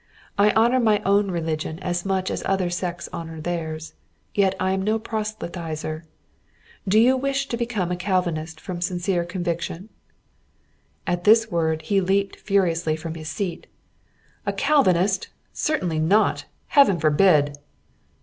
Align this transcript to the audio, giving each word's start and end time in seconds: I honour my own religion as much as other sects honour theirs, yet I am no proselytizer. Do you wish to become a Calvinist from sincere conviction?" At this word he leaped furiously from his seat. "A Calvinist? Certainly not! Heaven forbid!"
I 0.35 0.49
honour 0.53 0.79
my 0.79 0.99
own 1.05 1.29
religion 1.29 1.77
as 1.77 2.05
much 2.05 2.31
as 2.31 2.41
other 2.47 2.71
sects 2.71 3.07
honour 3.13 3.39
theirs, 3.39 3.93
yet 4.33 4.55
I 4.59 4.71
am 4.71 4.81
no 4.81 4.97
proselytizer. 4.97 6.05
Do 6.87 6.97
you 6.99 7.15
wish 7.15 7.47
to 7.49 7.55
become 7.55 7.91
a 7.91 7.95
Calvinist 7.95 8.59
from 8.59 8.81
sincere 8.81 9.23
conviction?" 9.25 9.89
At 11.05 11.23
this 11.23 11.51
word 11.51 11.83
he 11.83 12.01
leaped 12.01 12.37
furiously 12.37 12.95
from 12.95 13.13
his 13.13 13.29
seat. 13.29 13.67
"A 14.43 14.53
Calvinist? 14.53 15.27
Certainly 15.53 15.99
not! 15.99 16.45
Heaven 16.69 16.99
forbid!" 16.99 17.59